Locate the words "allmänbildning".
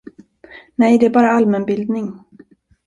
1.31-2.19